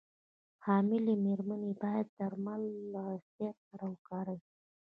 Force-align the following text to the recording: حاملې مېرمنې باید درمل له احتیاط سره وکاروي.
حاملې 0.65 1.13
مېرمنې 1.25 1.71
باید 1.83 2.07
درمل 2.19 2.61
له 2.93 3.01
احتیاط 3.15 3.57
سره 3.69 3.85
وکاروي. 3.91 4.47